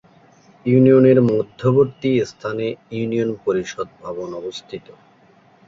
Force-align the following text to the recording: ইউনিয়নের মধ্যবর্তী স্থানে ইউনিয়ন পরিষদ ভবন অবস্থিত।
ইউনিয়নের 0.65 1.19
মধ্যবর্তী 1.31 2.11
স্থানে 2.25 2.65
ইউনিয়ন 2.91 3.29
পরিষদ 3.45 3.87
ভবন 4.01 4.29
অবস্থিত। 4.33 4.85